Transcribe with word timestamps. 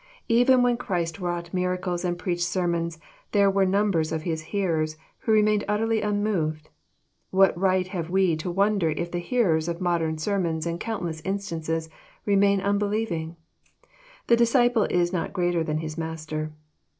Even 0.29 0.63
when 0.63 0.77
Christ 0.77 1.19
wrought 1.19 1.53
miracles 1.53 2.03
and 2.03 2.17
preached 2.17 2.41
sermons, 2.47 2.97
there 3.33 3.51
were 3.51 3.67
num« 3.67 3.91
bers 3.91 4.11
of 4.11 4.23
His 4.23 4.41
hearers 4.41 4.97
who 5.19 5.31
remained 5.31 5.63
utterly 5.67 6.01
unmoved. 6.01 6.69
What 7.29 7.55
right 7.55 7.85
have 7.89 8.09
we 8.09 8.35
to 8.37 8.49
wonder 8.49 8.89
if 8.89 9.11
the 9.11 9.19
hearers 9.19 9.67
of 9.67 9.79
modern 9.79 10.17
sermons 10.17 10.65
in 10.65 10.79
countless 10.79 11.21
instances 11.23 11.87
remain 12.25 12.61
unbelieving? 12.61 13.35
^^The 14.27 14.37
disciple 14.37 14.85
is 14.85 15.13
not 15.13 15.33
greater 15.33 15.63
than 15.63 15.77
his 15.77 15.99
Master." 15.99 16.51